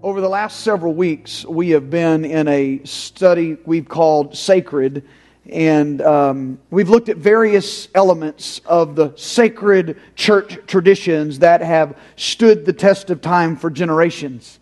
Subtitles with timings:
[0.00, 5.02] Over the last several weeks, we have been in a study we've called Sacred,
[5.50, 12.64] and um, we've looked at various elements of the sacred church traditions that have stood
[12.64, 14.60] the test of time for generations.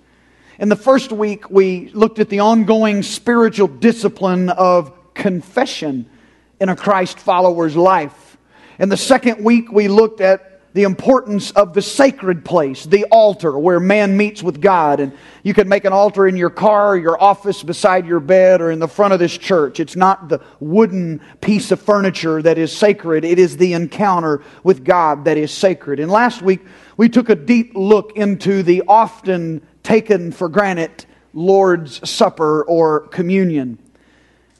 [0.59, 6.09] In the first week, we looked at the ongoing spiritual discipline of confession
[6.61, 8.39] in a Christ follower's life.
[8.79, 10.46] In the second week, we looked at
[10.77, 15.01] the importance of the sacred place, the altar where man meets with God.
[15.01, 18.71] And you can make an altar in your car, your office, beside your bed, or
[18.71, 19.81] in the front of this church.
[19.81, 24.85] It's not the wooden piece of furniture that is sacred, it is the encounter with
[24.85, 25.99] God that is sacred.
[25.99, 26.61] And last week,
[26.99, 33.79] we took a deep look into the often taken for granted Lord's Supper or communion.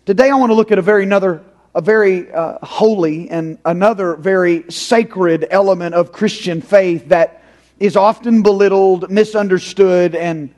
[0.07, 1.45] Today, I want to look at a very another
[1.77, 7.43] a very uh, holy and another very sacred element of Christian faith that
[7.79, 10.55] is often belittled, misunderstood, and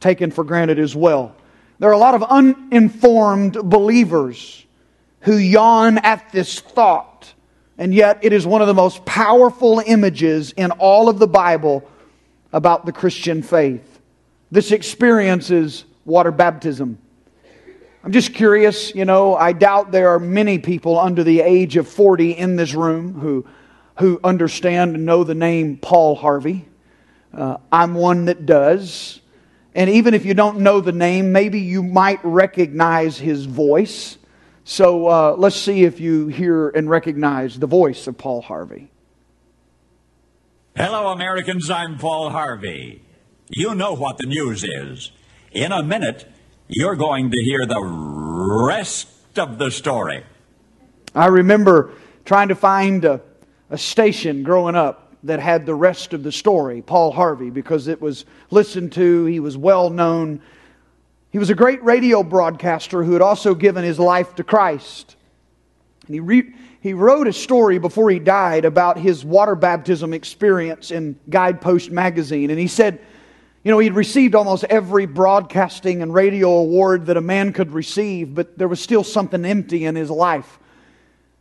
[0.00, 1.36] taken for granted as well.
[1.78, 4.64] There are a lot of uninformed believers
[5.20, 7.34] who yawn at this thought,
[7.76, 11.86] and yet it is one of the most powerful images in all of the Bible
[12.50, 14.00] about the Christian faith.
[14.50, 16.96] This experience is water baptism.
[18.04, 21.86] I'm just curious, you know, I doubt there are many people under the age of
[21.86, 23.46] 40 in this room who,
[23.98, 26.66] who understand and know the name Paul Harvey.
[27.32, 29.20] Uh, I'm one that does.
[29.74, 34.18] And even if you don't know the name, maybe you might recognize his voice.
[34.64, 38.90] So uh, let's see if you hear and recognize the voice of Paul Harvey.
[40.74, 41.70] Hello, Americans.
[41.70, 43.02] I'm Paul Harvey.
[43.50, 45.12] You know what the news is.
[45.52, 46.26] In a minute,
[46.68, 47.82] you're going to hear the
[48.66, 50.24] rest of the story.
[51.14, 51.92] I remember
[52.24, 53.20] trying to find a,
[53.70, 58.00] a station growing up that had the rest of the story, Paul Harvey, because it
[58.00, 60.40] was listened to, he was well known.
[61.30, 65.16] He was a great radio broadcaster who had also given his life to Christ.
[66.06, 70.90] And he, re- he wrote a story before he died about his water baptism experience
[70.90, 72.50] in Guidepost magazine.
[72.50, 73.00] And he said,
[73.64, 78.34] you know, he'd received almost every broadcasting and radio award that a man could receive,
[78.34, 80.58] but there was still something empty in his life.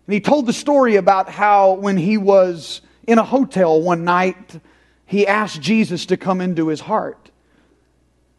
[0.05, 4.59] And he told the story about how when he was in a hotel one night,
[5.05, 7.31] he asked Jesus to come into his heart.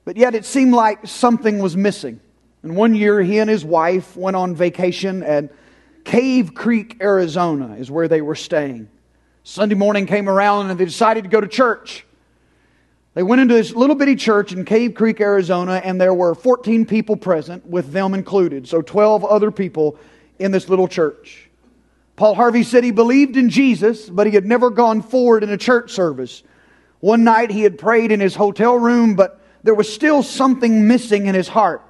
[0.04, 2.20] But yet it seemed like something was missing.
[2.62, 5.52] And one year, he and his wife went on vacation at
[6.04, 8.88] Cave Creek, Arizona, is where they were staying.
[9.42, 12.06] Sunday morning came around and they decided to go to church.
[13.14, 16.86] They went into this little bitty church in Cave Creek, Arizona, and there were 14
[16.86, 18.66] people present, with them included.
[18.66, 19.98] So 12 other people
[20.38, 21.50] in this little church.
[22.16, 25.58] Paul Harvey said he believed in Jesus, but he had never gone forward in a
[25.58, 26.42] church service.
[27.00, 31.26] One night he had prayed in his hotel room, but there was still something missing
[31.26, 31.82] in his heart.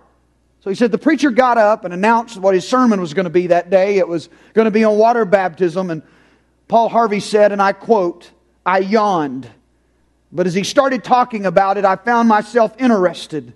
[0.60, 3.31] So he said the preacher got up and announced what his sermon was going to
[3.31, 3.99] be that day.
[3.99, 5.91] It was going to be on water baptism.
[5.91, 6.03] And
[6.69, 8.31] Paul Harvey said, and I quote,
[8.65, 9.49] I yawned
[10.32, 13.53] but as he started talking about it, I found myself interested.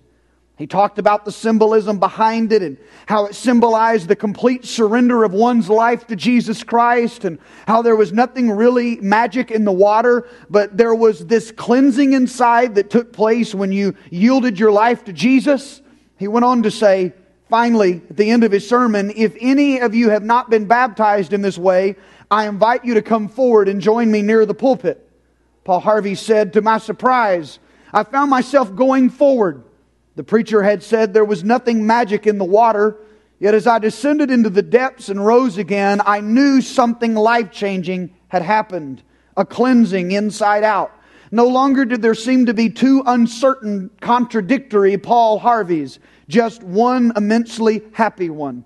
[0.59, 5.32] He talked about the symbolism behind it and how it symbolized the complete surrender of
[5.32, 10.26] one's life to Jesus Christ and how there was nothing really magic in the water,
[10.48, 15.12] but there was this cleansing inside that took place when you yielded your life to
[15.12, 15.82] Jesus.
[16.19, 17.12] He went on to say,
[17.50, 21.34] finally, at the end of his sermon, if any of you have not been baptized
[21.34, 21.97] in this way,
[22.31, 25.06] I invite you to come forward and join me near the pulpit.
[25.66, 27.59] Paul Harvey said, To my surprise,
[27.93, 29.65] I found myself going forward.
[30.15, 32.99] The preacher had said there was nothing magic in the water,
[33.41, 38.15] yet as I descended into the depths and rose again, I knew something life changing
[38.28, 39.03] had happened
[39.37, 40.93] a cleansing inside out.
[41.32, 45.98] No longer did there seem to be two uncertain, contradictory Paul Harveys,
[46.28, 48.65] just one immensely happy one.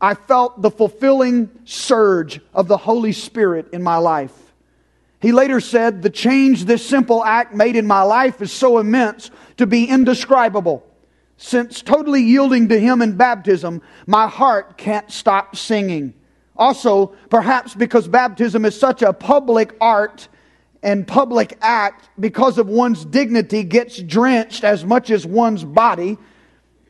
[0.00, 4.47] I felt the fulfilling surge of the Holy Spirit in my life.
[5.20, 9.30] He later said, The change this simple act made in my life is so immense
[9.56, 10.84] to be indescribable.
[11.36, 16.14] Since totally yielding to Him in baptism, my heart can't stop singing.
[16.56, 20.28] Also, perhaps because baptism is such a public art
[20.82, 26.16] and public act, because of one's dignity gets drenched as much as one's body,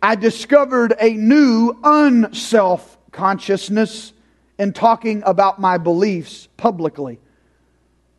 [0.03, 4.13] I discovered a new unself consciousness
[4.59, 7.19] in talking about my beliefs publicly.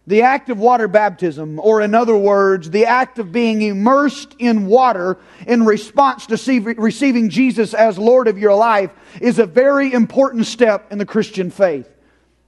[0.09, 4.65] The act of water baptism, or in other words, the act of being immersed in
[4.65, 8.89] water in response to receiving Jesus as Lord of your life,
[9.21, 11.87] is a very important step in the Christian faith.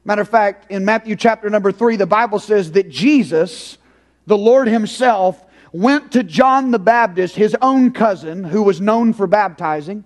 [0.06, 3.78] Matter of fact, in Matthew chapter number three, the Bible says that Jesus,
[4.25, 9.28] the Lord Himself, went to John the Baptist, his own cousin, who was known for
[9.28, 10.04] baptizing,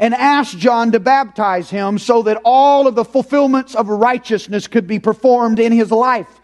[0.00, 4.88] and asked John to baptize him so that all of the fulfillments of righteousness could
[4.88, 6.40] be performed in his life.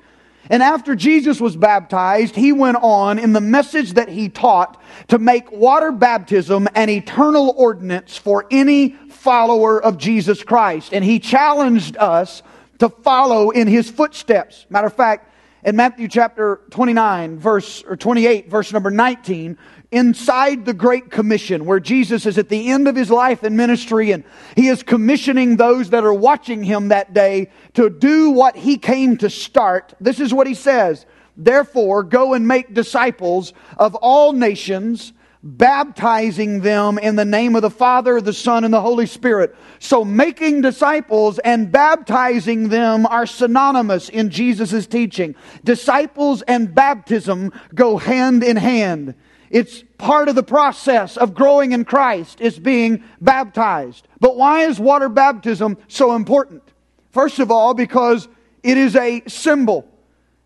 [0.52, 4.78] And after Jesus was baptized, he went on in the message that he taught
[5.08, 10.92] to make water baptism an eternal ordinance for any follower of Jesus Christ.
[10.92, 12.42] And he challenged us
[12.80, 14.66] to follow in his footsteps.
[14.68, 15.32] Matter of fact,
[15.64, 19.56] in Matthew chapter 29, verse, or 28, verse number 19,
[19.92, 24.10] inside the Great Commission, where Jesus is at the end of his life and ministry,
[24.10, 24.24] and
[24.56, 29.18] he is commissioning those that are watching him that day to do what he came
[29.18, 29.94] to start.
[30.00, 31.06] This is what he says.
[31.36, 35.12] Therefore, go and make disciples of all nations,
[35.42, 39.54] baptizing them in the name of the Father, the Son, and the Holy Spirit.
[39.78, 45.34] So making disciples and baptizing them are synonymous in Jesus' teaching.
[45.64, 49.14] Disciples and baptism go hand in hand.
[49.52, 54.08] It's part of the process of growing in Christ is being baptized.
[54.18, 56.62] But why is water baptism so important?
[57.10, 58.28] First of all, because
[58.62, 59.86] it is a symbol.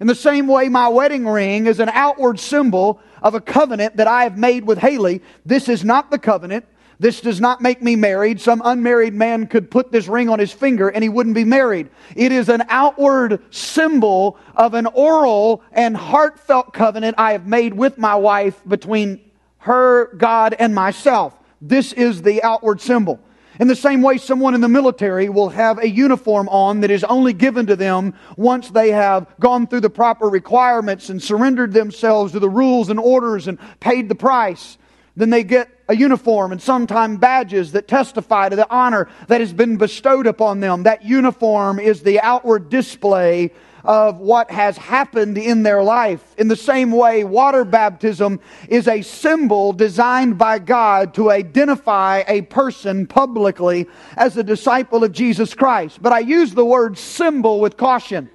[0.00, 4.08] In the same way my wedding ring is an outward symbol of a covenant that
[4.08, 6.66] I have made with Haley, this is not the covenant.
[6.98, 8.40] This does not make me married.
[8.40, 11.90] Some unmarried man could put this ring on his finger and he wouldn't be married.
[12.14, 17.98] It is an outward symbol of an oral and heartfelt covenant I have made with
[17.98, 19.20] my wife between
[19.58, 21.34] her, God, and myself.
[21.60, 23.20] This is the outward symbol.
[23.58, 27.04] In the same way, someone in the military will have a uniform on that is
[27.04, 32.32] only given to them once they have gone through the proper requirements and surrendered themselves
[32.32, 34.76] to the rules and orders and paid the price.
[35.16, 39.52] Then they get a uniform and sometimes badges that testify to the honor that has
[39.52, 40.82] been bestowed upon them.
[40.82, 43.52] That uniform is the outward display
[43.86, 46.34] of what has happened in their life.
[46.36, 52.42] In the same way, water baptism is a symbol designed by God to identify a
[52.42, 53.86] person publicly
[54.16, 56.02] as a disciple of Jesus Christ.
[56.02, 58.28] But I use the word symbol with caution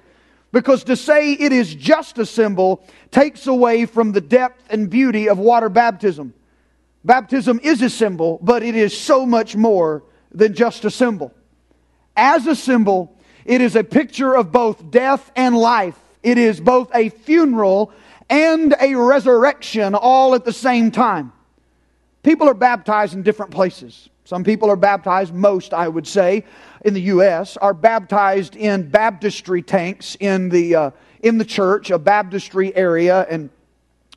[0.52, 5.28] because to say it is just a symbol takes away from the depth and beauty
[5.28, 6.32] of water baptism.
[7.04, 11.32] Baptism is a symbol, but it is so much more than just a symbol.
[12.16, 15.98] As a symbol, it is a picture of both death and life.
[16.22, 17.92] It is both a funeral
[18.30, 21.32] and a resurrection all at the same time.
[22.22, 24.08] People are baptized in different places.
[24.24, 26.44] Some people are baptized, most I would say,
[26.84, 30.90] in the U.S., are baptized in baptistry tanks in the, uh,
[31.20, 33.50] in the church, a baptistry area, and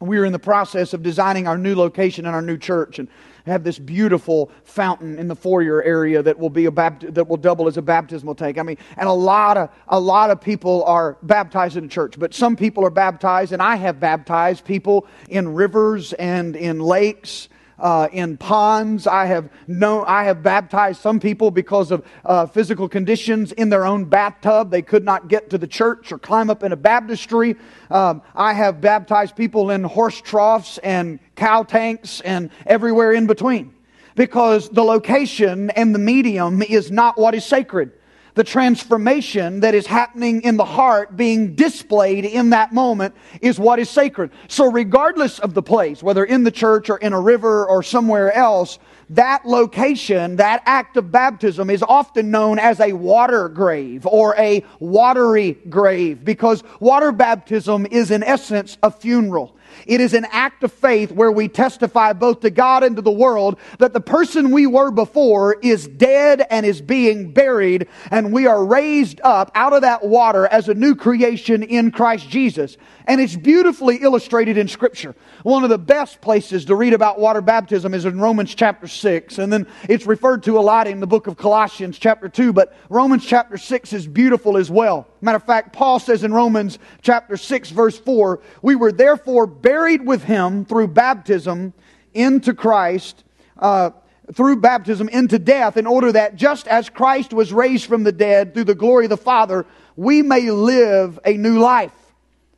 [0.02, 3.00] we're in the process of designing our new location and our new church.
[3.00, 3.08] And
[3.46, 7.38] have this beautiful fountain in the foyer area that will be a bapt- that will
[7.38, 8.58] double as a baptismal tank.
[8.58, 12.34] I mean, and a lot of a lot of people are baptized in church, but
[12.34, 18.07] some people are baptized, and I have baptized people in rivers and in lakes uh,
[18.12, 19.07] in ponds.
[19.07, 23.86] I have known, I have baptized some people because of uh, physical conditions in their
[23.86, 24.72] own bathtub.
[24.72, 27.56] They could not get to the church or climb up in a baptistry.
[27.89, 33.74] Um, I have baptized people in horse troughs and cow tanks and everywhere in between
[34.16, 37.92] because the location and the medium is not what is sacred
[38.36, 43.80] the transformation that is happening in the heart being displayed in that moment is what
[43.80, 44.30] is sacred.
[44.48, 48.32] So regardless of the place, whether in the church or in a river or somewhere
[48.34, 48.78] else,
[49.12, 54.63] that location, that act of baptism is often known as a water grave or a
[54.80, 59.56] watery grave because water baptism is in essence a funeral.
[59.86, 63.12] It is an act of faith where we testify both to God and to the
[63.12, 68.48] world that the person we were before is dead and is being buried, and we
[68.48, 72.77] are raised up out of that water as a new creation in Christ Jesus.
[73.08, 75.16] And it's beautifully illustrated in Scripture.
[75.44, 79.38] One of the best places to read about water baptism is in Romans chapter 6,
[79.38, 82.76] and then it's referred to a lot in the book of Colossians chapter 2, but
[82.90, 85.08] Romans chapter 6 is beautiful as well.
[85.22, 90.04] Matter of fact, Paul says in Romans chapter 6, verse 4, we were therefore buried
[90.04, 91.74] with him through baptism
[92.14, 93.24] into Christ.
[93.58, 93.92] Uh,
[94.34, 98.56] through baptism into death, in order that just as Christ was raised from the dead
[98.56, 101.94] through the glory of the Father, we may live a new life.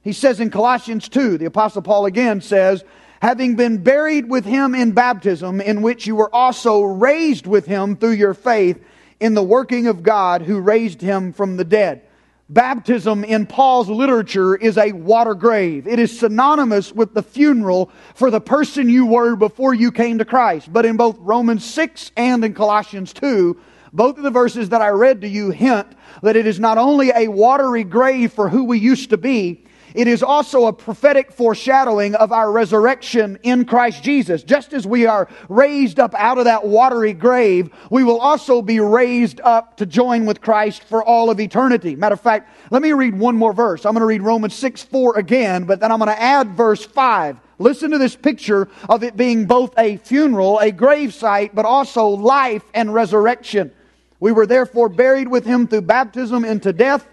[0.07, 2.85] He says in Colossians 2, the Apostle Paul again says,
[3.21, 7.97] having been buried with him in baptism, in which you were also raised with him
[7.97, 8.81] through your faith
[9.19, 12.03] in the working of God who raised him from the dead.
[12.47, 15.85] Baptism in Paul's literature is a water grave.
[15.85, 20.25] It is synonymous with the funeral for the person you were before you came to
[20.25, 20.71] Christ.
[20.71, 23.59] But in both Romans 6 and in Colossians 2,
[23.91, 25.87] both of the verses that I read to you hint
[26.21, 30.07] that it is not only a watery grave for who we used to be, it
[30.07, 34.43] is also a prophetic foreshadowing of our resurrection in Christ Jesus.
[34.43, 38.79] Just as we are raised up out of that watery grave, we will also be
[38.79, 41.95] raised up to join with Christ for all of eternity.
[41.95, 43.85] Matter of fact, let me read one more verse.
[43.85, 46.85] I'm going to read Romans 6 4 again, but then I'm going to add verse
[46.85, 47.37] 5.
[47.59, 52.07] Listen to this picture of it being both a funeral, a grave site, but also
[52.07, 53.71] life and resurrection.
[54.19, 57.07] We were therefore buried with him through baptism into death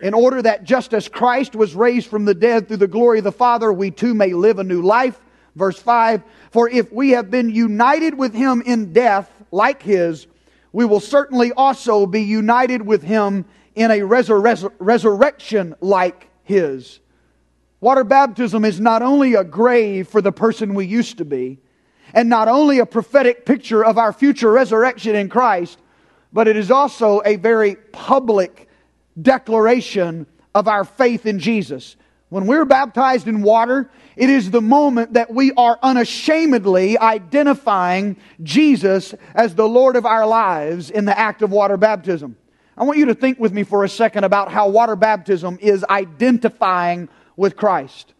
[0.00, 3.24] in order that just as Christ was raised from the dead through the glory of
[3.24, 5.20] the Father, we too may live a new life.
[5.54, 10.26] Verse 5 For if we have been united with him in death like his,
[10.72, 17.00] we will certainly also be united with him in a resur- resurrection like his.
[17.80, 21.58] Water baptism is not only a grave for the person we used to be,
[22.14, 25.78] and not only a prophetic picture of our future resurrection in Christ,
[26.32, 28.65] but it is also a very public
[29.20, 31.96] declaration of our faith in Jesus.
[32.28, 39.14] When we're baptized in water, it is the moment that we are unashamedly identifying Jesus
[39.34, 42.36] as the Lord of our lives in the act of water baptism.
[42.76, 45.84] I want you to think with me for a second about how water baptism is
[45.88, 48.12] identifying with Christ.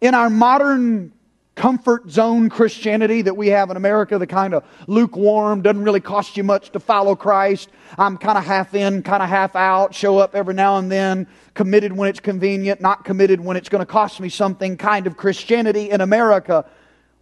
[0.00, 1.12] In our modern
[1.60, 6.38] comfort zone Christianity that we have in America, the kind of lukewarm, doesn't really cost
[6.38, 7.68] you much to follow Christ.
[7.98, 11.26] I'm kind of half in, kind of half out, show up every now and then,
[11.52, 15.18] committed when it's convenient, not committed when it's going to cost me something kind of
[15.18, 16.64] Christianity in America.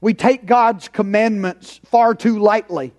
[0.00, 2.92] We take God's commandments far too lightly.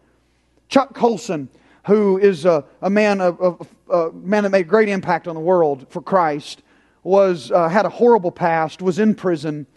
[0.67, 1.47] Chuck Colson,
[1.85, 3.57] who is a, a man, a, a,
[3.89, 6.63] a, man that made great impact on the world for Christ,
[7.01, 9.67] was, uh, had a horrible past, was in prison,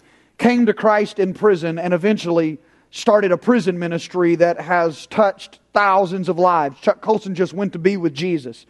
[0.43, 2.59] came to Christ in prison, and eventually
[2.91, 6.81] started a prison ministry that has touched thousands of lives.
[6.81, 8.67] Chuck Colson just went to be with Jesus.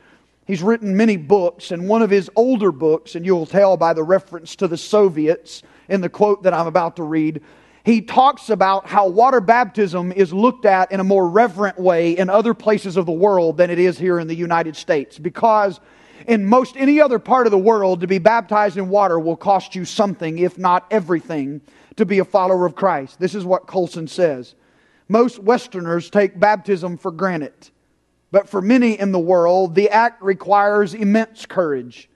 [0.47, 4.03] He's written many books, and one of his older books, and you'll tell by the
[4.03, 7.41] reference to the Soviets in the quote that I'm about to read,
[7.85, 12.29] he talks about how water baptism is looked at in a more reverent way in
[12.29, 15.81] other places of the world than it is here in the United States because
[16.27, 19.75] in most any other part of the world, to be baptized in water will cost
[19.75, 21.61] you something, if not everything,
[21.97, 23.21] to be a follower of Christ.
[23.21, 24.55] This is what Colson says.
[25.09, 27.71] Most Westerners take baptism for granted,
[28.31, 32.09] but for many in the world, the act requires immense courage.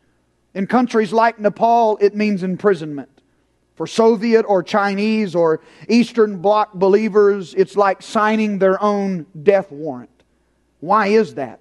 [0.55, 3.11] In countries like Nepal, it means imprisonment.
[3.75, 10.09] For Soviet or Chinese or Eastern Bloc believers, it's like signing their own death warrant.
[10.81, 11.61] Why is that?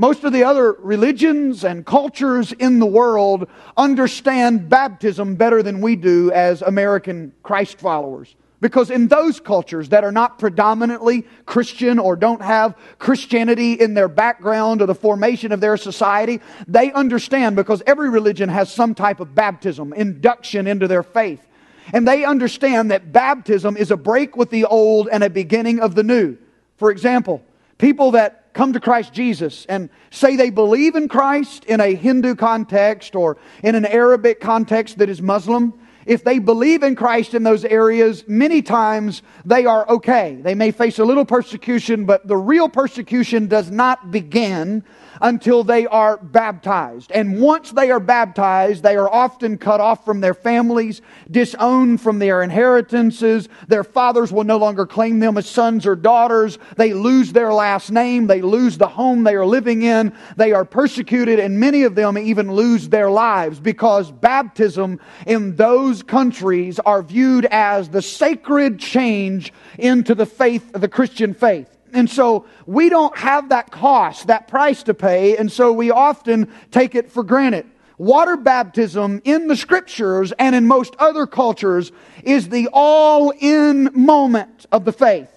[0.00, 5.94] Most of the other religions and cultures in the world understand baptism better than we
[5.94, 8.34] do as American Christ followers.
[8.62, 14.08] Because in those cultures that are not predominantly Christian or don't have Christianity in their
[14.08, 19.20] background or the formation of their society, they understand because every religion has some type
[19.20, 21.46] of baptism, induction into their faith.
[21.92, 25.94] And they understand that baptism is a break with the old and a beginning of
[25.94, 26.38] the new.
[26.78, 27.44] For example,
[27.76, 32.34] people that come to Christ Jesus and say they believe in Christ in a Hindu
[32.34, 35.74] context or in an Arabic context that is Muslim,
[36.06, 40.38] if they believe in Christ in those areas, many times they are okay.
[40.40, 44.82] They may face a little persecution, but the real persecution does not begin
[45.20, 47.12] until they are baptized.
[47.12, 52.18] And once they are baptized, they are often cut off from their families, disowned from
[52.18, 53.48] their inheritances.
[53.68, 56.58] Their fathers will no longer claim them as sons or daughters.
[56.76, 58.26] They lose their last name.
[58.26, 60.12] They lose the home they are living in.
[60.36, 66.02] They are persecuted, and many of them even lose their lives because baptism in those
[66.02, 71.79] countries are viewed as the sacred change into the faith, of the Christian faith.
[71.92, 76.52] And so we don't have that cost, that price to pay, and so we often
[76.70, 77.66] take it for granted.
[77.98, 81.92] Water baptism in the scriptures and in most other cultures
[82.22, 85.30] is the all in moment of the faith.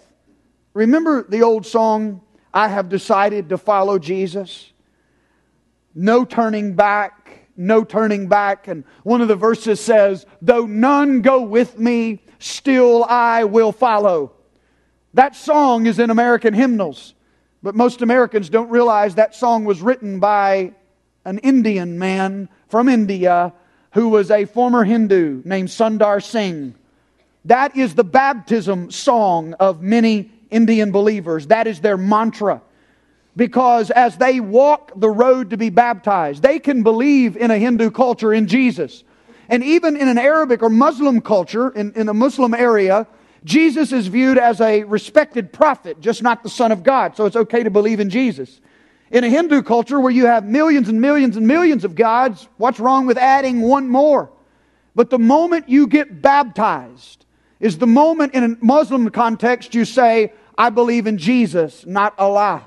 [0.74, 2.22] Remember the old song,
[2.54, 4.72] I have decided to follow Jesus?
[5.94, 8.68] No turning back, no turning back.
[8.68, 14.34] And one of the verses says, Though none go with me, still I will follow.
[15.14, 17.14] That song is in American hymnals,
[17.62, 20.74] but most Americans don't realize that song was written by
[21.24, 23.54] an Indian man from India
[23.92, 26.74] who was a former Hindu named Sundar Singh.
[27.46, 31.48] That is the baptism song of many Indian believers.
[31.48, 32.62] That is their mantra.
[33.36, 37.92] Because as they walk the road to be baptized, they can believe in a Hindu
[37.92, 39.04] culture in Jesus.
[39.50, 43.08] And even in an Arabic or Muslim culture, in, in a Muslim area,
[43.44, 47.36] Jesus is viewed as a respected prophet, just not the Son of God, so it's
[47.36, 48.62] okay to believe in Jesus.
[49.12, 52.80] In a Hindu culture where you have millions and millions and millions of gods, what's
[52.80, 54.32] wrong with adding one more?
[54.96, 57.26] But the moment you get baptized
[57.60, 62.64] is the moment in a Muslim context you say, I believe in Jesus, not Allah.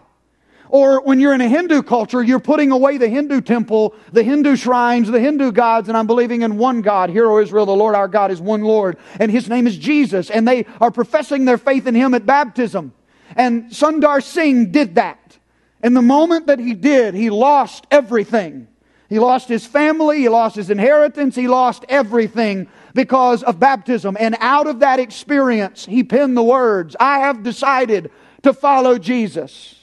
[0.68, 4.56] Or when you're in a Hindu culture, you're putting away the Hindu temple, the Hindu
[4.56, 7.10] shrines, the Hindu gods, and I'm believing in one God.
[7.10, 10.30] Hear, O Israel, the Lord our God is one Lord, and His name is Jesus.
[10.30, 12.92] And they are professing their faith in Him at baptism.
[13.34, 15.38] And Sundar Singh did that.
[15.82, 18.68] And the moment that he did, he lost everything.
[19.08, 24.16] He lost his family, he lost his inheritance, he lost everything because of baptism.
[24.18, 28.10] And out of that experience, he penned the words, I have decided
[28.42, 29.75] to follow Jesus.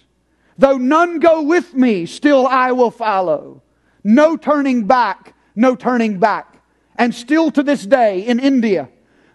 [0.57, 3.61] Though none go with me, still I will follow.
[4.03, 6.61] No turning back, no turning back.
[6.95, 8.89] And still to this day in India,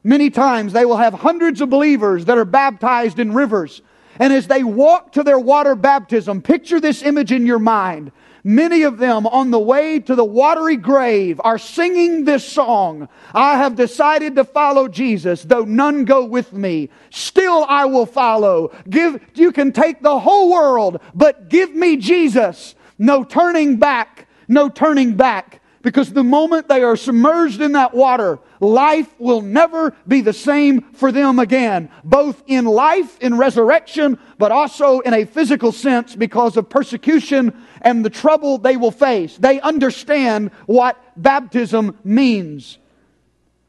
[0.05, 3.83] many times they will have hundreds of believers that are baptized in rivers.
[4.19, 8.13] And as they walk to their water baptism, picture this image in your mind.
[8.45, 13.09] Many of them on the way to the watery grave are singing this song.
[13.35, 16.91] I have decided to follow Jesus, though none go with me.
[17.11, 18.73] Still I will follow.
[18.89, 22.75] Give, you can take the whole world, but give me Jesus.
[22.99, 25.61] No turning back, no turning back.
[25.89, 30.83] Because the moment they are submerged in that water, life will never be the same
[30.93, 31.89] for them again.
[32.05, 38.05] Both in life, in resurrection, but also in a physical sense because of persecution and
[38.05, 39.39] the trouble they will face.
[39.39, 42.77] They understand what baptism means.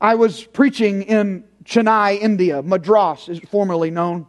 [0.01, 2.61] I was preaching in Chennai, India.
[2.61, 4.27] Madras is formerly known.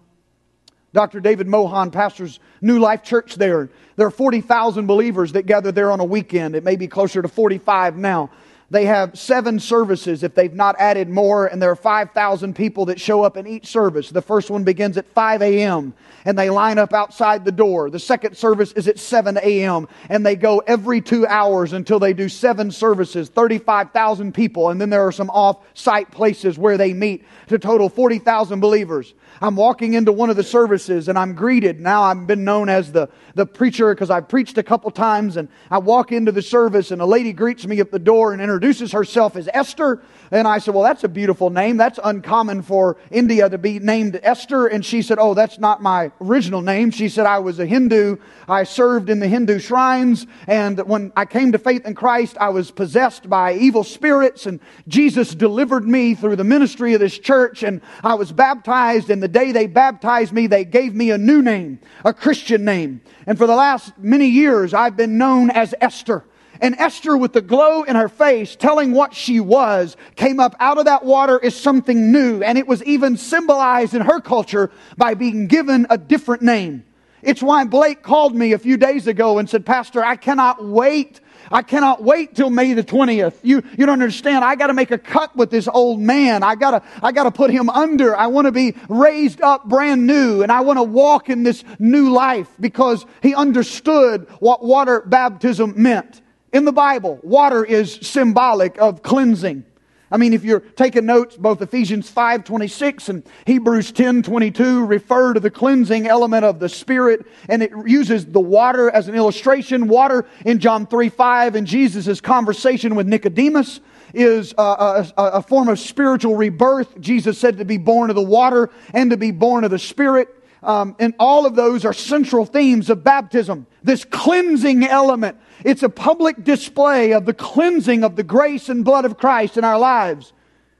[0.92, 1.18] Dr.
[1.18, 3.70] David Mohan pastors New Life Church there.
[4.00, 6.56] There are 40,000 believers that gather there on a weekend.
[6.56, 8.30] It may be closer to 45 now.
[8.70, 12.98] They have seven services if they've not added more, and there are 5,000 people that
[12.98, 14.08] show up in each service.
[14.08, 15.92] The first one begins at 5 a.m.,
[16.24, 17.90] and they line up outside the door.
[17.90, 22.14] The second service is at 7 a.m., and they go every two hours until they
[22.14, 26.94] do seven services, 35,000 people, and then there are some off site places where they
[26.94, 29.12] meet to total 40,000 believers.
[29.42, 31.80] I'm walking into one of the services and I'm greeted.
[31.80, 35.48] Now I've been known as the, the preacher because I've preached a couple times and
[35.70, 38.92] I walk into the service and a lady greets me at the door and introduces
[38.92, 40.02] herself as Esther.
[40.30, 41.78] And I said, well, that's a beautiful name.
[41.78, 44.66] That's uncommon for India to be named Esther.
[44.66, 46.90] And she said, oh, that's not my original name.
[46.90, 48.16] She said, I was a Hindu.
[48.46, 50.26] I served in the Hindu shrines.
[50.46, 54.60] And when I came to faith in Christ, I was possessed by evil spirits and
[54.86, 59.29] Jesus delivered me through the ministry of this church and I was baptized and the
[59.32, 63.00] day they baptized me, they gave me a new name, a Christian name.
[63.26, 66.24] And for the last many years, I've been known as Esther.
[66.60, 70.78] And Esther, with the glow in her face, telling what she was, came up out
[70.78, 72.42] of that water as something new.
[72.42, 76.84] And it was even symbolized in her culture by being given a different name.
[77.22, 81.20] It's why Blake called me a few days ago and said, Pastor, I cannot wait
[81.50, 83.34] I cannot wait till May the 20th.
[83.42, 84.44] You, you don't understand.
[84.44, 86.42] I got to make a cut with this old man.
[86.42, 88.16] I got to, I got to put him under.
[88.16, 91.64] I want to be raised up brand new and I want to walk in this
[91.78, 96.22] new life because he understood what water baptism meant.
[96.52, 99.64] In the Bible, water is symbolic of cleansing.
[100.10, 105.50] I mean, if you're taking notes, both Ephesians 5.26 and Hebrews 10.22 refer to the
[105.50, 109.86] cleansing element of the Spirit, and it uses the water as an illustration.
[109.86, 113.80] Water in John 3.5 in Jesus' conversation with Nicodemus
[114.12, 117.00] is a, a, a form of spiritual rebirth.
[117.00, 120.28] Jesus said to be born of the water and to be born of the Spirit.
[120.62, 123.66] Um, and all of those are central themes of baptism.
[123.82, 129.04] This cleansing element it's a public display of the cleansing of the grace and blood
[129.04, 130.32] of Christ in our lives.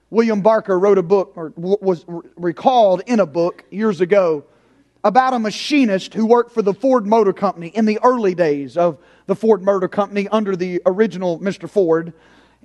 [0.08, 2.04] William Barker wrote a book, or was
[2.36, 4.44] recalled in a book years ago,
[5.04, 8.98] about a machinist who worked for the Ford Motor Company in the early days of
[9.26, 11.68] the Ford Motor Company under the original Mr.
[11.68, 12.12] Ford.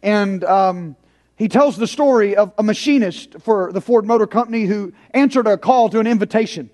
[0.01, 0.95] And um,
[1.35, 5.57] he tells the story of a machinist for the Ford Motor Company who answered a
[5.57, 6.69] call to an invitation,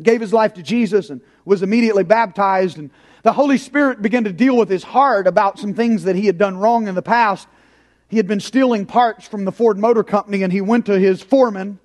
[0.00, 2.76] gave his life to Jesus, and was immediately baptized.
[2.76, 2.90] And
[3.22, 6.36] the Holy Spirit began to deal with his heart about some things that he had
[6.36, 7.48] done wrong in the past.
[8.08, 11.22] He had been stealing parts from the Ford Motor Company, and he went to his
[11.22, 11.78] foreman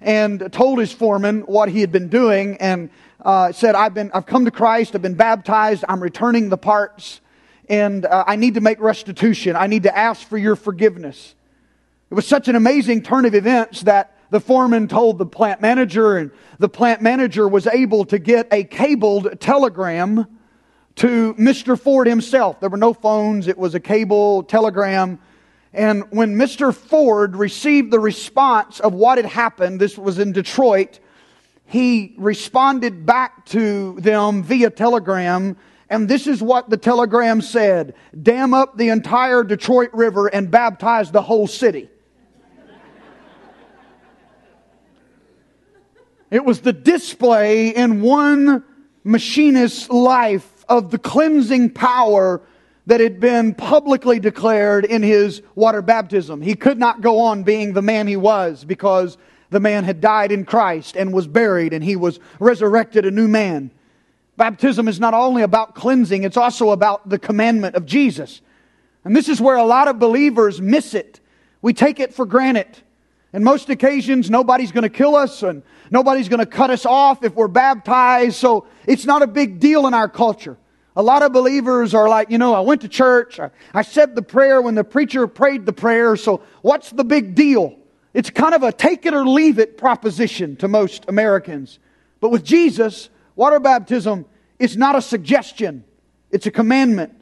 [0.00, 2.88] and told his foreman what he had been doing and
[3.22, 7.20] uh, said, I've, been, I've come to Christ, I've been baptized, I'm returning the parts,
[7.68, 9.56] and uh, I need to make restitution.
[9.56, 11.34] I need to ask for your forgiveness.
[12.10, 16.16] It was such an amazing turn of events that the foreman told the plant manager,
[16.16, 20.26] and the plant manager was able to get a cabled telegram
[20.96, 21.78] to Mr.
[21.78, 22.60] Ford himself.
[22.60, 25.18] There were no phones, it was a cable telegram.
[25.72, 26.74] And when Mr.
[26.74, 30.98] Ford received the response of what had happened, this was in Detroit,
[31.64, 35.56] he responded back to them via telegram
[35.90, 41.10] And this is what the telegram said dam up the entire Detroit River and baptize
[41.10, 41.90] the whole city.
[46.30, 48.64] It was the display in one
[49.04, 52.40] machinist's life of the cleansing power
[52.86, 56.40] that had been publicly declared in his water baptism.
[56.40, 59.18] He could not go on being the man he was because
[59.50, 63.28] the man had died in Christ and was buried and he was resurrected a new
[63.28, 63.70] man.
[64.36, 68.40] Baptism is not only about cleansing, it's also about the commandment of Jesus.
[69.04, 71.20] And this is where a lot of believers miss it.
[71.62, 72.78] We take it for granted.
[73.32, 77.24] In most occasions, nobody's going to kill us and nobody's going to cut us off
[77.24, 80.56] if we're baptized, so it's not a big deal in our culture.
[80.96, 84.14] A lot of believers are like, you know, I went to church, I, I said
[84.14, 87.76] the prayer when the preacher prayed the prayer, so what's the big deal?
[88.12, 91.78] It's kind of a take it or leave it proposition to most Americans.
[92.20, 94.26] But with Jesus, water baptism
[94.58, 95.84] is not a suggestion,
[96.30, 97.19] it's a commandment.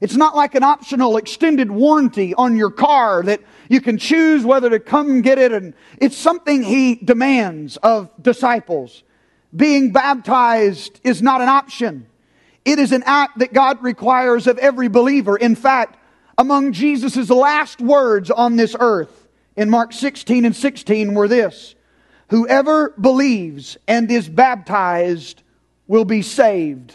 [0.00, 4.70] It's not like an optional extended warranty on your car that you can choose whether
[4.70, 5.52] to come get it.
[5.52, 9.02] And it's something he demands of disciples.
[9.54, 12.06] Being baptized is not an option.
[12.64, 15.36] It is an act that God requires of every believer.
[15.36, 15.98] In fact,
[16.38, 21.74] among Jesus' last words on this earth in Mark 16 and 16 were this
[22.28, 25.42] Whoever believes and is baptized
[25.86, 26.94] will be saved.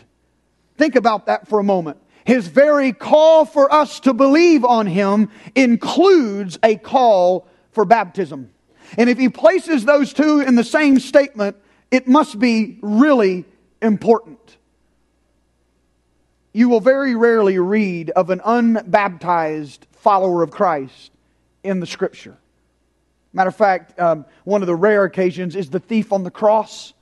[0.78, 1.98] Think about that for a moment.
[2.26, 8.50] His very call for us to believe on Him includes a call for baptism.
[8.98, 11.56] And if He places those two in the same statement,
[11.92, 13.46] it must be really
[13.82, 14.58] important.
[16.52, 21.12] You will very rarely read of an unbaptized follower of Christ
[21.64, 22.38] in the Scripture.
[23.34, 26.94] Matter of fact, um, one of the rare occasions is the thief on the cross.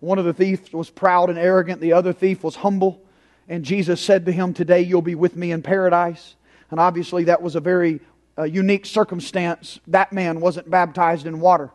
[0.00, 3.03] One of the thieves was proud and arrogant, the other thief was humble.
[3.48, 6.36] And Jesus said to him, Today you'll be with me in paradise.
[6.70, 8.00] And obviously, that was a very
[8.38, 9.78] uh, unique circumstance.
[9.86, 11.70] That man wasn't baptized in water.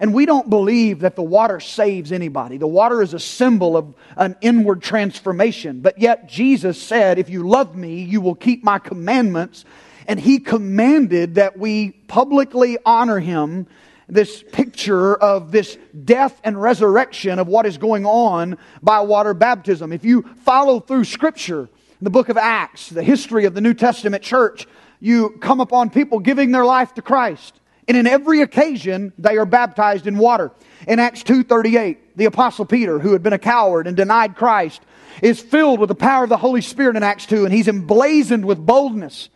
[0.00, 2.56] And we don't believe that the water saves anybody.
[2.56, 5.80] The water is a symbol of an inward transformation.
[5.80, 9.64] But yet, Jesus said, If you love me, you will keep my commandments.
[10.06, 13.66] And he commanded that we publicly honor him
[14.08, 19.92] this picture of this death and resurrection of what is going on by water baptism.
[19.92, 21.68] If you follow through Scripture,
[22.00, 24.66] the book of Acts, the history of the New Testament church,
[25.00, 27.60] you come upon people giving their life to Christ.
[27.86, 30.52] And in every occasion, they are baptized in water.
[30.86, 34.82] In Acts 2.38, the apostle Peter, who had been a coward and denied Christ,
[35.22, 38.44] is filled with the power of the Holy Spirit in Acts 2, and he's emblazoned
[38.44, 39.30] with boldness.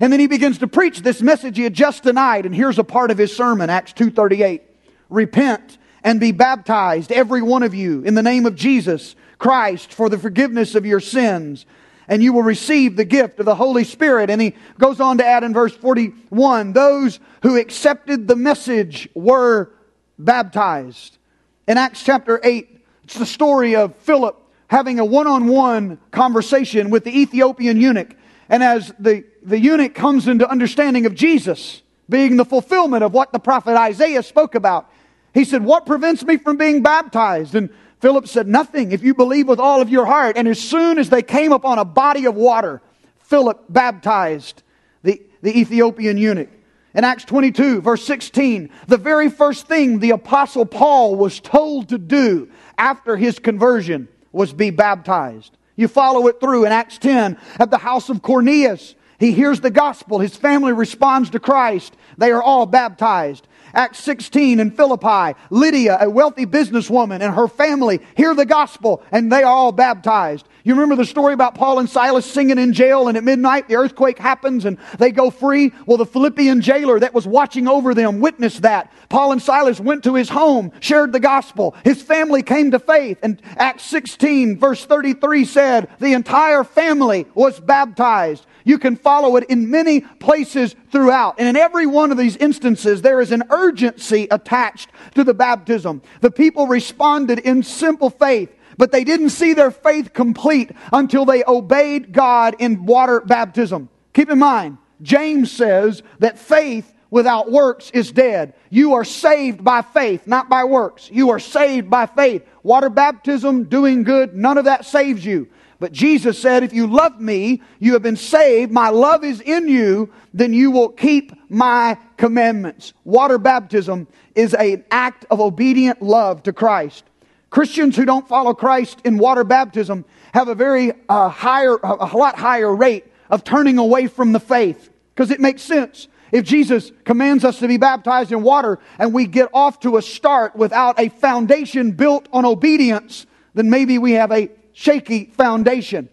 [0.00, 2.46] And then he begins to preach this message he had just denied.
[2.46, 4.60] And here's a part of his sermon, Acts 2.38.
[5.08, 10.08] Repent and be baptized, every one of you, in the name of Jesus Christ for
[10.08, 11.66] the forgiveness of your sins.
[12.06, 14.30] And you will receive the gift of the Holy Spirit.
[14.30, 19.70] And he goes on to add in verse 41, those who accepted the message were
[20.18, 21.18] baptized.
[21.66, 27.20] In Acts chapter 8, it's the story of Philip having a one-on-one conversation with the
[27.20, 28.14] Ethiopian eunuch.
[28.48, 33.32] And as the the eunuch comes into understanding of Jesus being the fulfillment of what
[33.32, 34.90] the prophet Isaiah spoke about.
[35.34, 37.54] He said, What prevents me from being baptized?
[37.54, 40.36] And Philip said, Nothing, if you believe with all of your heart.
[40.36, 42.80] And as soon as they came upon a body of water,
[43.18, 44.62] Philip baptized
[45.02, 46.50] the, the Ethiopian eunuch.
[46.94, 51.98] In Acts 22, verse 16, the very first thing the Apostle Paul was told to
[51.98, 55.57] do after his conversion was be baptized.
[55.78, 58.96] You follow it through in Acts 10 at the house of Cornelius.
[59.20, 60.18] He hears the gospel.
[60.18, 61.96] His family responds to Christ.
[62.18, 63.46] They are all baptized.
[63.72, 69.30] Acts 16 in Philippi, Lydia, a wealthy businesswoman, and her family hear the gospel and
[69.30, 70.48] they are all baptized.
[70.68, 73.76] You remember the story about Paul and Silas singing in jail, and at midnight the
[73.76, 75.72] earthquake happens and they go free?
[75.86, 78.92] Well, the Philippian jailer that was watching over them witnessed that.
[79.08, 81.74] Paul and Silas went to his home, shared the gospel.
[81.84, 83.18] His family came to faith.
[83.22, 88.44] And Acts 16, verse 33 said, the entire family was baptized.
[88.68, 91.36] You can follow it in many places throughout.
[91.38, 96.02] And in every one of these instances, there is an urgency attached to the baptism.
[96.20, 101.44] The people responded in simple faith, but they didn't see their faith complete until they
[101.46, 103.90] obeyed God in water baptism.
[104.14, 108.54] Keep in mind, James says that faith without works is dead.
[108.70, 111.10] You are saved by faith, not by works.
[111.10, 112.42] You are saved by faith.
[112.62, 115.48] Water baptism, doing good, none of that saves you.
[115.80, 119.68] But Jesus said, if you love me, you have been saved, my love is in
[119.68, 122.92] you, then you will keep my commandments.
[123.04, 127.04] Water baptism is an act of obedient love to Christ.
[127.50, 132.38] Christians who don't follow Christ in water baptism have a very uh, higher, a lot
[132.38, 136.08] higher rate of turning away from the faith because it makes sense.
[136.30, 140.02] If Jesus commands us to be baptized in water and we get off to a
[140.02, 146.10] start without a foundation built on obedience, then maybe we have a shaky foundation.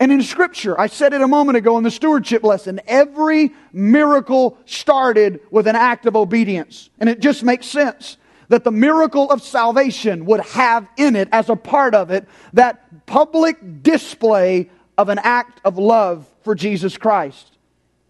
[0.00, 4.56] And in Scripture, I said it a moment ago in the stewardship lesson, every miracle
[4.64, 6.88] started with an act of obedience.
[6.98, 8.16] And it just makes sense
[8.48, 13.06] that the miracle of salvation would have in it, as a part of it, that
[13.06, 17.58] public display of an act of love for Jesus Christ.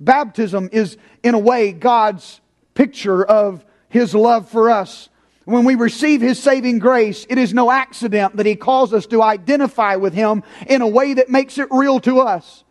[0.01, 2.41] Baptism is, in a way, God's
[2.75, 5.09] picture of His love for us.
[5.45, 9.23] When we receive His saving grace, it is no accident that He calls us to
[9.23, 12.65] identify with Him in a way that makes it real to us.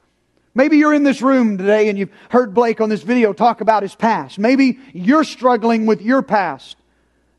[0.58, 3.84] Maybe you're in this room today and you've heard Blake on this video talk about
[3.84, 4.40] his past.
[4.40, 6.78] Maybe you're struggling with your past.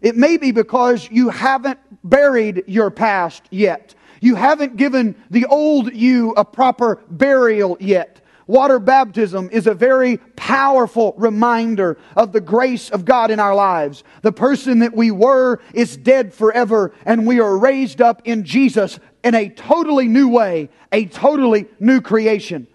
[0.00, 3.94] It may be because you haven't buried your past yet.
[4.20, 8.20] You haven't given the old you a proper burial yet.
[8.46, 14.04] Water baptism is a very powerful reminder of the grace of God in our lives.
[14.22, 18.98] The person that we were is dead forever, and we are raised up in Jesus
[19.22, 22.66] in a totally new way, a totally new creation.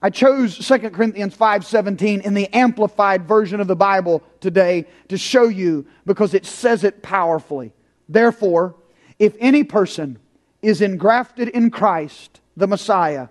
[0.00, 5.44] I chose 2 Corinthians 5:17 in the amplified version of the Bible today to show
[5.44, 7.72] you because it says it powerfully.
[8.08, 8.76] Therefore,
[9.18, 10.18] if any person
[10.62, 13.28] is engrafted in Christ, the Messiah,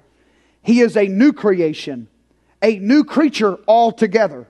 [0.62, 2.10] he is a new creation,
[2.62, 4.48] a new creature altogether.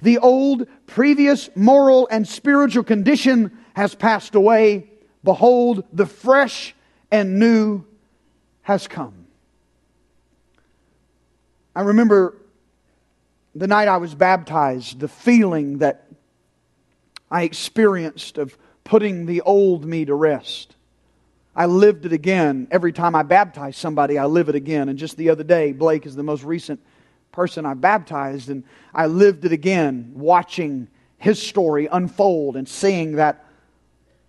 [0.00, 4.90] The old, previous moral and spiritual condition has passed away.
[5.22, 6.74] Behold, the fresh
[7.12, 7.84] and new
[8.62, 9.21] has come.
[11.74, 12.36] I remember
[13.54, 16.06] the night I was baptized, the feeling that
[17.30, 20.76] I experienced of putting the old me to rest.
[21.54, 22.68] I lived it again.
[22.70, 24.88] Every time I baptize somebody, I live it again.
[24.88, 26.80] And just the other day, Blake is the most recent
[27.30, 33.46] person I baptized, and I lived it again, watching his story unfold and seeing that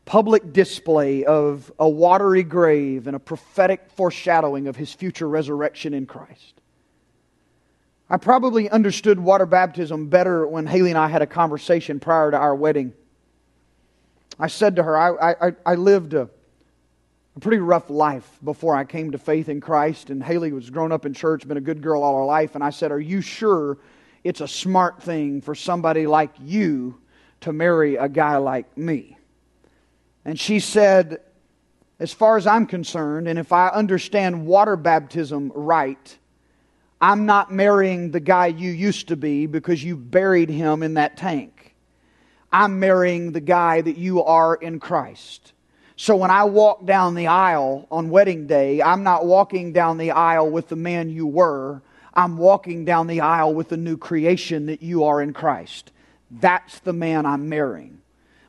[0.05, 6.05] public display of a watery grave and a prophetic foreshadowing of his future resurrection in
[6.05, 6.61] Christ.
[8.09, 12.37] I probably understood water baptism better when Haley and I had a conversation prior to
[12.37, 12.93] our wedding.
[14.39, 16.29] I said to her, I, I, I lived a
[17.35, 20.09] a pretty rough life before I came to faith in Christ.
[20.09, 22.55] And Haley was grown up in church, been a good girl all her life.
[22.55, 23.77] And I said, Are you sure
[24.23, 26.99] it's a smart thing for somebody like you
[27.41, 29.17] to marry a guy like me?
[30.25, 31.21] And she said,
[31.99, 36.17] As far as I'm concerned, and if I understand water baptism right,
[37.03, 41.17] I'm not marrying the guy you used to be because you buried him in that
[41.17, 41.75] tank.
[42.49, 45.51] I'm marrying the guy that you are in Christ.
[45.97, 50.11] So when I walk down the aisle on wedding day, I'm not walking down the
[50.11, 51.81] aisle with the man you were.
[52.13, 55.91] I'm walking down the aisle with the new creation that you are in Christ.
[56.31, 57.99] That's the man I'm marrying.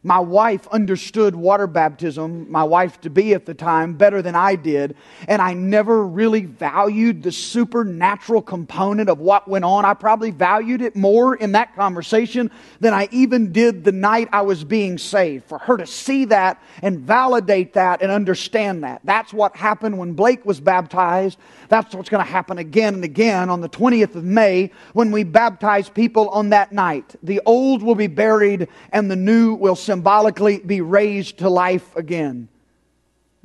[0.06, 4.54] My wife understood water baptism, my wife to be at the time, better than I
[4.54, 4.96] did.
[5.26, 9.86] And I never really valued the supernatural component of what went on.
[9.86, 14.42] I probably valued it more in that conversation than I even did the night I
[14.42, 15.46] was being saved.
[15.46, 19.00] For her to see that and validate that and understand that.
[19.04, 21.38] That's what happened when Blake was baptized.
[21.70, 25.24] That's what's going to happen again and again on the 20th of May when we
[25.24, 27.16] baptize people on that night.
[27.22, 32.48] The old will be buried and the new will symbolically be raised to life again.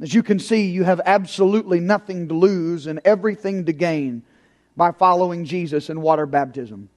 [0.01, 4.23] As you can see, you have absolutely nothing to lose and everything to gain
[4.75, 6.89] by following Jesus in water baptism.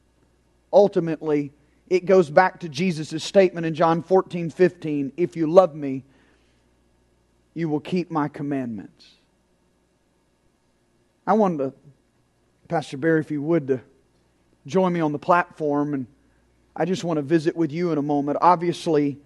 [0.72, 1.52] Ultimately,
[1.90, 6.04] it goes back to Jesus' statement in John 14, 15 If you love me,
[7.52, 9.04] you will keep my commandments.
[11.26, 11.72] I wanted to,
[12.68, 13.80] Pastor Barry, if you would, to
[14.66, 16.06] join me on the platform, and
[16.74, 18.38] I just want to visit with you in a moment.
[18.40, 19.18] Obviously,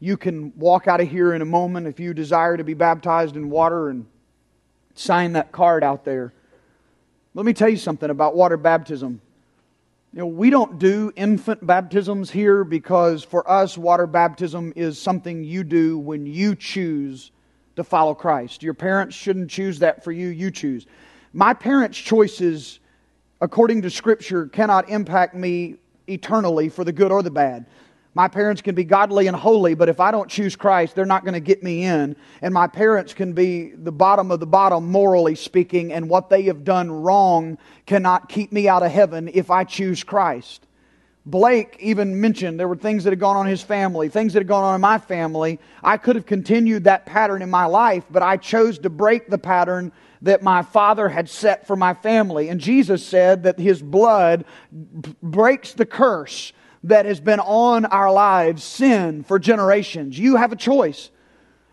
[0.00, 3.36] you can walk out of here in a moment if you desire to be baptized
[3.36, 4.06] in water and
[4.94, 6.32] sign that card out there.
[7.34, 9.20] Let me tell you something about water baptism.
[10.12, 15.44] You know, we don't do infant baptisms here because for us, water baptism is something
[15.44, 17.30] you do when you choose
[17.76, 18.62] to follow Christ.
[18.62, 20.86] Your parents shouldn't choose that for you, you choose.
[21.32, 22.80] My parents' choices,
[23.40, 25.76] according to Scripture, cannot impact me
[26.08, 27.66] eternally for the good or the bad.
[28.18, 31.22] My parents can be godly and holy, but if I don't choose Christ, they're not
[31.22, 32.16] going to get me in.
[32.42, 36.42] And my parents can be the bottom of the bottom, morally speaking, and what they
[36.42, 40.66] have done wrong cannot keep me out of heaven if I choose Christ.
[41.26, 44.40] Blake even mentioned there were things that had gone on in his family, things that
[44.40, 45.60] had gone on in my family.
[45.84, 49.38] I could have continued that pattern in my life, but I chose to break the
[49.38, 52.48] pattern that my father had set for my family.
[52.48, 54.44] And Jesus said that his blood
[55.22, 56.52] breaks the curse
[56.84, 60.18] that has been on our lives, sin for generations.
[60.18, 61.10] You have a choice.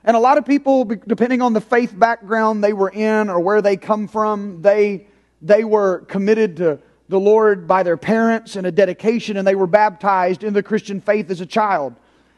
[0.04, 3.62] And a lot of people, depending on the faith background they were in or where
[3.62, 5.08] they come from, they,
[5.42, 9.68] they were committed to the Lord by their parents in a dedication and they were
[9.68, 11.96] baptized in the Christian faith as a child.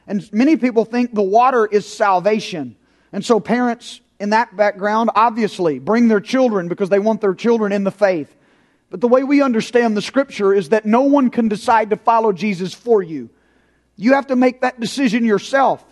[0.07, 2.75] And many people think the water is salvation.
[3.11, 7.71] And so parents in that background obviously bring their children because they want their children
[7.71, 8.33] in the faith.
[8.89, 12.31] But the way we understand the scripture is that no one can decide to follow
[12.31, 13.29] Jesus for you.
[13.95, 15.83] You have to make that decision yourself.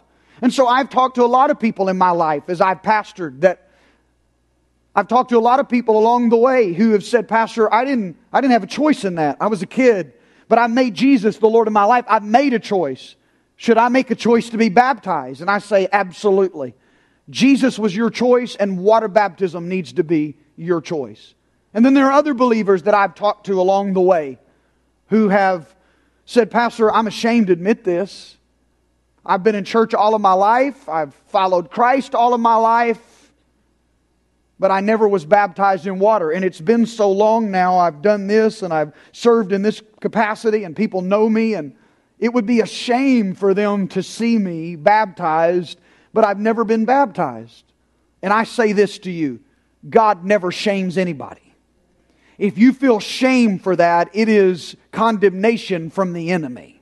[0.41, 3.41] And so I've talked to a lot of people in my life as I've pastored
[3.41, 3.65] that
[4.95, 7.83] I've talked to a lot of people along the way who have said, Pastor, I
[7.83, 9.37] didn't, I didn't have a choice in that.
[9.41, 10.13] I was a kid,
[10.47, 12.05] but I made Jesus the Lord of my life.
[12.07, 13.15] I've made a choice.
[13.57, 15.41] Should I make a choice to be baptized?
[15.41, 16.75] And I say, absolutely.
[17.29, 21.33] Jesus was your choice, and water baptism needs to be your choice.
[21.75, 24.39] And then there are other believers that I've talked to along the way
[25.09, 25.75] who have
[26.25, 28.37] said, Pastor, I'm ashamed to admit this.
[29.23, 33.15] I've been in church all of my life, I've followed Christ all of my life
[34.59, 36.31] but I never was baptized in water.
[36.31, 40.63] And it's been so long now, I've done this and I've served in this capacity,
[40.63, 41.75] and people know me, and
[42.19, 45.79] it would be a shame for them to see me baptized,
[46.13, 47.65] but I've never been baptized.
[48.21, 49.39] And I say this to you
[49.89, 51.44] God never shames anybody.
[52.37, 56.81] If you feel shame for that, it is condemnation from the enemy.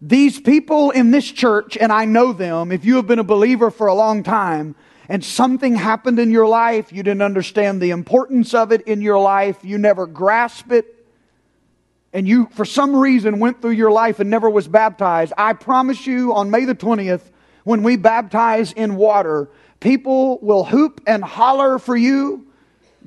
[0.00, 3.70] These people in this church, and I know them, if you have been a believer
[3.70, 4.74] for a long time,
[5.08, 9.18] and something happened in your life, you didn't understand the importance of it in your
[9.18, 11.06] life, you never grasped it,
[12.12, 16.06] and you, for some reason, went through your life and never was baptized, I promise
[16.06, 17.22] you on May the 20th,
[17.64, 22.49] when we baptize in water, people will hoop and holler for you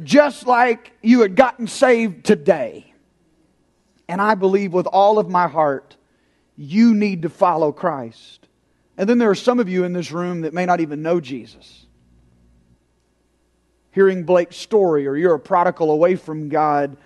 [0.02, 2.94] just like you had gotten saved today.
[4.08, 5.96] And I believe with all of my heart,
[6.56, 8.48] you need to follow Christ.
[8.98, 11.20] And then there are some of you in this room that may not even know
[11.20, 11.84] Jesus
[13.94, 16.98] hearing Blake's story or you're a prodigal away from God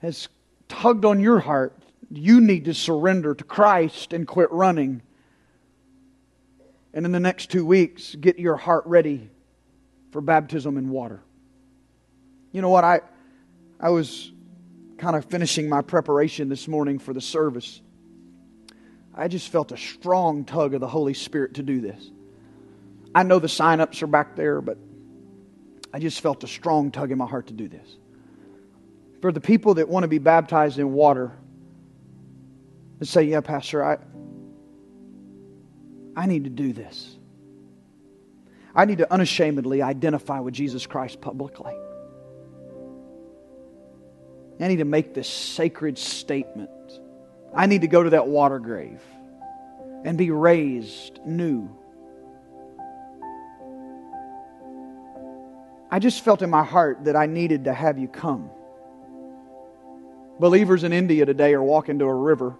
[0.00, 0.28] has
[0.68, 1.76] tugged on your heart.
[2.10, 5.02] You need to surrender to Christ and quit running.
[6.94, 9.28] And in the next two weeks, get your heart ready
[10.12, 11.20] for baptism in water.
[12.56, 12.84] You know what?
[12.84, 13.02] I,
[13.78, 14.32] I was
[14.96, 17.82] kind of finishing my preparation this morning for the service.
[19.14, 22.10] I just felt a strong tug of the Holy Spirit to do this.
[23.14, 24.78] I know the sign ups are back there, but
[25.92, 27.98] I just felt a strong tug in my heart to do this.
[29.20, 31.32] For the people that want to be baptized in water,
[33.00, 33.98] and say, Yeah, Pastor, I,
[36.16, 37.18] I need to do this.
[38.74, 41.74] I need to unashamedly identify with Jesus Christ publicly.
[44.58, 46.70] I need to make this sacred statement.
[47.54, 49.02] I need to go to that water grave
[50.04, 51.70] and be raised new
[55.90, 58.50] I just felt in my heart that I needed to have you come.
[60.38, 62.56] Believers in India today are walking to a river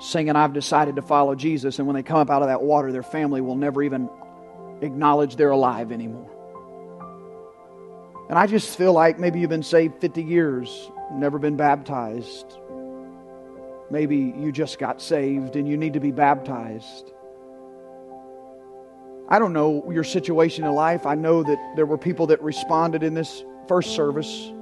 [0.00, 1.78] singing, I've decided to follow Jesus.
[1.78, 4.10] And when they come up out of that water, their family will never even
[4.82, 6.30] acknowledge they're alive anymore.
[8.28, 12.58] And I just feel like maybe you've been saved 50 years, never been baptized.
[13.90, 17.12] Maybe you just got saved and you need to be baptized.
[19.28, 21.06] I don't know your situation in life.
[21.06, 24.52] I know that there were people that responded in this first service.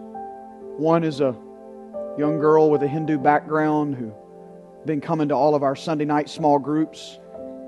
[0.77, 1.37] One is a
[2.19, 4.15] young girl with a Hindu background who
[4.87, 7.19] been coming to all of our Sunday night small groups.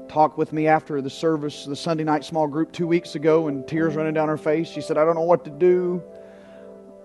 [0.08, 3.66] Talked with me after the service, the Sunday night small group two weeks ago, and
[3.66, 4.68] tears running down her face.
[4.68, 6.02] She said, I don't know what to do.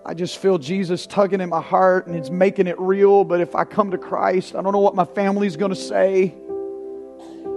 [0.04, 3.22] I just feel Jesus tugging in my heart and it's making it real.
[3.22, 6.34] But if I come to Christ, I don't know what my family's going to say.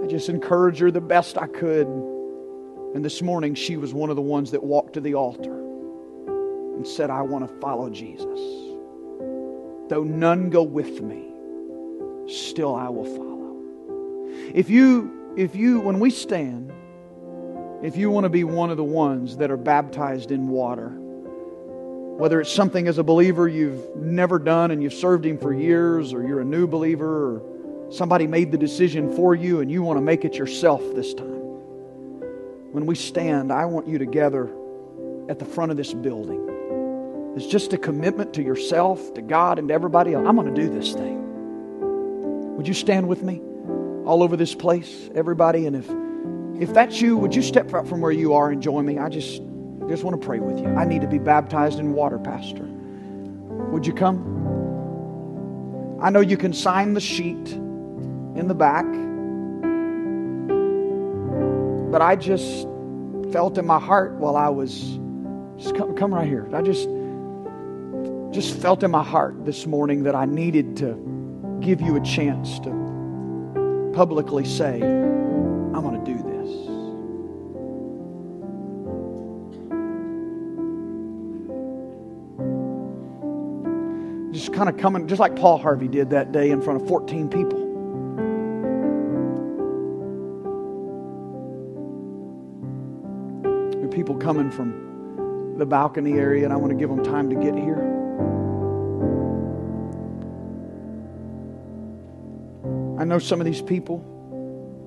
[0.02, 1.88] I just encourage her the best I could.
[1.88, 6.86] And this morning, she was one of the ones that walked to the altar and
[6.86, 8.38] said, I want to follow Jesus.
[9.88, 11.24] Though none go with me,
[12.32, 13.56] still I will follow.
[14.54, 16.72] If you, if you, when we stand,
[17.82, 20.96] if you want to be one of the ones that are baptized in water,
[22.16, 26.12] whether it's something as a believer you've never done and you've served Him for years,
[26.12, 29.96] or you're a new believer, or somebody made the decision for you and you want
[29.96, 31.36] to make it yourself this time
[32.76, 34.50] when we stand, I want you to gather
[35.30, 37.34] at the front of this building.
[37.34, 40.26] It's just a commitment to yourself, to God, and to everybody else.
[40.28, 42.54] I'm going to do this thing.
[42.54, 43.40] Would you stand with me
[44.04, 45.64] all over this place, everybody?
[45.64, 45.88] And if
[46.60, 48.98] if that's you, would you step out from where you are and join me?
[48.98, 49.40] I just
[49.88, 50.66] just want to pray with you.
[50.68, 52.64] I need to be baptized in water, Pastor.
[52.64, 54.34] Would you come?
[56.00, 58.84] I know you can sign the sheet in the back,
[61.90, 62.66] but I just
[63.32, 64.98] felt in my heart while I was
[65.56, 66.48] just come, come right here.
[66.54, 66.88] I just
[68.32, 72.58] just felt in my heart this morning that I needed to give you a chance
[72.60, 72.70] to
[73.94, 76.35] publicly say, I'm going to do this.
[84.56, 87.58] Kind of coming, just like Paul Harvey did that day in front of 14 people.
[93.72, 97.28] There are people coming from the balcony area, and I want to give them time
[97.28, 97.76] to get here.
[102.98, 104.00] I know some of these people,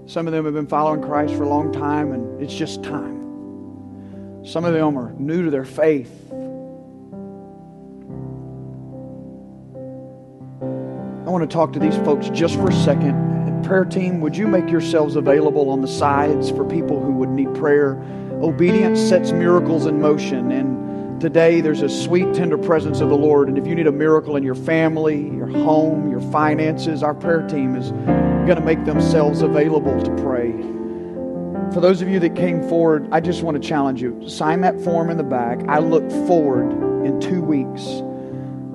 [0.08, 4.44] some of them have been following Christ for a long time, and it's just time.
[4.44, 6.32] Some of them are new to their faith.
[11.40, 13.64] Want to talk to these folks just for a second.
[13.64, 17.54] Prayer team, would you make yourselves available on the sides for people who would need
[17.56, 17.94] prayer?
[18.42, 23.48] Obedience sets miracles in motion, and today there's a sweet, tender presence of the Lord.
[23.48, 27.48] And if you need a miracle in your family, your home, your finances, our prayer
[27.48, 30.52] team is going to make themselves available to pray.
[31.74, 34.28] For those of you that came forward, I just want to challenge you.
[34.28, 35.62] Sign that form in the back.
[35.70, 36.70] I look forward
[37.06, 38.02] in two weeks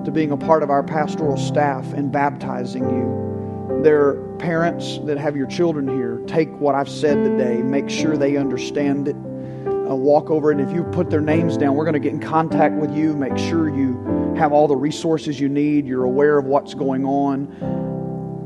[0.05, 3.81] to being a part of our pastoral staff and baptizing you.
[3.83, 6.21] There are parents that have your children here.
[6.27, 9.15] Take what I've said today, make sure they understand it.
[9.15, 10.59] Uh, walk over it.
[10.59, 13.37] If you put their names down, we're going to get in contact with you, make
[13.37, 17.45] sure you have all the resources you need, you're aware of what's going on.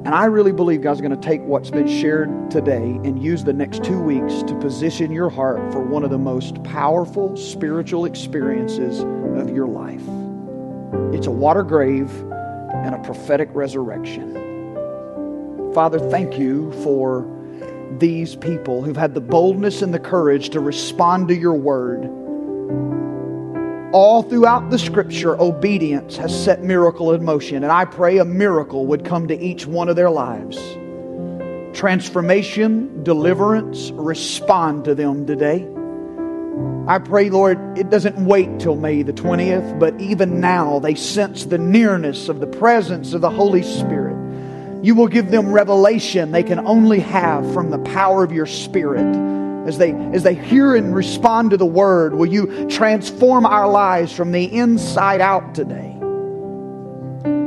[0.06, 3.54] And I really believe God's going to take what's been shared today and use the
[3.54, 9.00] next two weeks to position your heart for one of the most powerful spiritual experiences
[9.00, 10.04] of your life.
[11.14, 12.10] It's a water grave
[12.74, 14.34] and a prophetic resurrection.
[15.74, 17.28] Father, thank you for
[17.98, 22.10] these people who've had the boldness and the courage to respond to your word.
[23.92, 28.86] All throughout the scripture, obedience has set miracle in motion, and I pray a miracle
[28.86, 30.58] would come to each one of their lives.
[31.76, 35.68] Transformation, deliverance, respond to them today.
[36.90, 41.46] I pray, Lord, it doesn't wait till May the 20th, but even now they sense
[41.46, 44.16] the nearness of the presence of the Holy Spirit.
[44.84, 49.06] You will give them revelation they can only have from the power of your Spirit.
[49.68, 54.12] As they, as they hear and respond to the word, will you transform our lives
[54.12, 55.96] from the inside out today?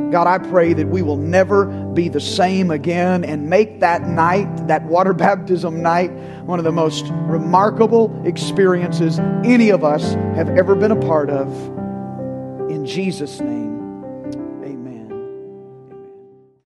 [0.09, 4.67] God, I pray that we will never be the same again and make that night,
[4.67, 6.11] that water baptism night,
[6.45, 11.47] one of the most remarkable experiences any of us have ever been a part of.
[12.69, 13.62] In Jesus' name.